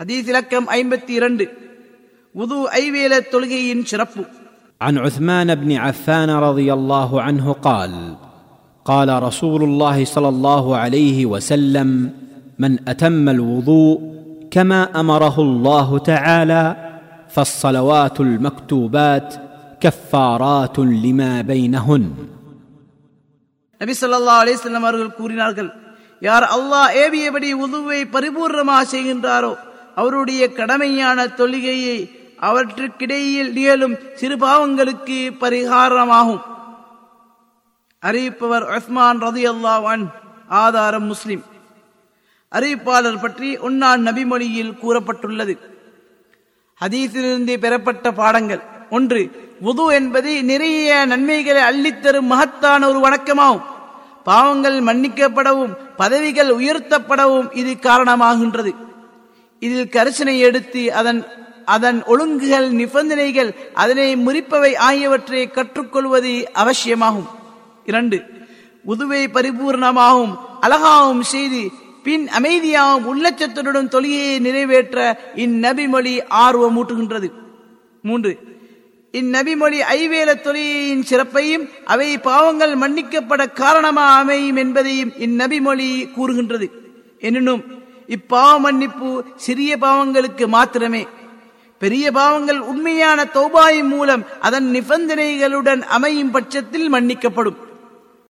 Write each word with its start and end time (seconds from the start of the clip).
ஹதீஸ் 0.00 0.28
இலக்கம் 0.30 0.66
ஐம்பத்தி 0.76 1.12
இரண்டு 1.18 1.44
உது 2.34 2.56
ஐவேல 2.80 3.14
தொழுகையின் 3.34 3.84
சிறப்பு 3.92 4.22
عن 4.80 4.94
عثمان 4.98 5.48
بن 5.56 5.70
عفان 5.84 6.30
رضي 6.48 6.68
الله 6.72 7.10
عنه 7.26 7.46
قال 7.66 7.92
قال 8.86 9.08
رسول 9.28 9.60
الله 9.64 9.96
صلى 10.14 10.30
الله 10.34 10.64
عليه 10.82 11.18
وسلم 11.32 11.88
من 12.58 12.72
اتم 12.88 13.24
الوضوء 13.28 13.94
كما 14.52 14.80
امره 15.02 15.36
الله 15.40 15.88
تعالى 16.10 16.64
فالصلوات 17.34 18.16
المكتوبات 18.20 19.28
كفارات 19.82 20.76
لما 21.04 21.32
بينهن 21.50 22.02
நபி 23.80 23.94
ஸல்லல்லாஹு 24.02 24.40
அலைஹி 24.42 24.56
வஸல்லம் 24.58 24.84
அவர்கள் 24.84 25.16
கூறினார்கள் 25.20 25.70
யார் 26.22 26.46
அல்லாஹ் 26.56 26.88
ஏவியபடி 27.04 27.48
உதுவை 27.64 28.00
பரிபூர்ணமாக 28.14 28.82
செய்கின்றாரோ 28.92 29.52
அவருடைய 29.94 30.48
கடமையான 30.48 31.26
தொழுகையை 31.26 32.22
அவற்றுக்கிடையில் 32.40 33.52
நிகழும் 33.52 33.96
சிறு 34.14 34.36
பாவங்களுக்கு 34.36 35.32
பரிகாரமாகும். 35.40 36.42
அறிவிப்பவர் 38.06 38.74
உஸ்மான் 38.74 39.22
ரதி 39.22 39.48
அல்லாவன் 39.48 40.06
ஆதாரம் 40.48 41.04
முஸ்லிம். 41.04 41.44
அறிவிப்பாளர் 42.52 43.20
பற்றி 43.20 43.58
உன்னான் 43.58 44.06
நபிமொழியில் 44.06 44.76
கூறப்பட்டுள்ளது. 44.82 45.58
ஹதீஸிலிருந்து 46.84 47.56
பெறப்பட்ட 47.56 48.12
பாடங்கள். 48.12 48.60
ஒன்று 48.90 49.52
உது 49.60 49.94
என்பது 49.94 50.44
நிறைய 50.44 51.04
நன்மைகளை 51.04 51.62
அள்ளித்தரும் 51.62 52.26
மகத்தான 52.26 52.88
ஒரு 52.88 53.00
வணக்கமாகும். 53.08 53.62
பாவங்கள் 54.24 54.80
மன்னிக்கப்படவும் 54.80 55.76
பதவிகள் 55.96 56.48
உயர்த்தப்படவும் 56.48 57.56
இது 57.56 57.72
காரணமாகின்றது. 57.72 58.74
இதில் 59.58 59.88
கரிசனை 59.88 60.38
எடுத்து 60.38 60.94
அதன் 60.94 61.24
அதன் 61.64 62.02
ஒழுங்குகள் 62.02 62.70
நிபந்தனைகள் 62.70 63.54
அதனை 63.74 64.16
முறிப்பவை 64.16 64.76
ஆகியவற்றை 64.76 65.50
கற்றுக்கொள்வது 65.50 66.52
அவசியமாகும். 66.52 67.28
இரண்டு 67.84 68.22
உதுவை 68.86 69.28
பரிபூர்ணமாகவும் 69.28 70.34
அழகாகவும் 70.60 71.22
செய்து 71.22 71.70
பின் 72.02 72.28
அமைதியாகவும் 72.28 73.06
உள்ளச்சத்துடன் 73.10 73.88
தொழியை 73.88 74.38
நிறைவேற்ற 74.38 75.18
இந்நபிமொழி 75.36 76.20
ஆர்வமூட்டுகின்றது. 76.30 77.28
மூன்று 78.02 78.38
இந்நபிமொழி 79.12 79.78
ஐவேல 79.80 80.30
தொழிலின் 80.42 81.02
சிறப்பையும் 81.02 81.68
அவை 81.84 82.18
பாவங்கள் 82.18 82.74
மன்னிக்கப்பட 82.74 83.52
காரணமாக 83.52 84.18
அமையும் 84.20 84.56
என்பதையும் 84.56 85.12
இந்நபிமொழி 85.12 86.12
கூறுகின்றது. 86.12 86.70
எனினும் 87.20 87.64
இப்பாவ 88.06 88.58
மன்னிப்பு 88.58 89.24
சிறிய 89.36 89.76
பாவங்களுக்கு 89.76 90.46
மாத்திரமே. 90.46 91.06
பெரிய 91.78 92.12
பாவங்கள் 92.12 92.58
உண்மையான 92.58 93.24
தௌபாயின் 93.24 93.88
மூலம் 93.88 94.24
அதன் 94.40 94.70
நிபந்தனைகளுடன் 94.72 95.82
அமையும் 95.82 96.30
பட்சத்தில் 96.30 96.92
மன்னிக்கப்படும். 96.92 97.56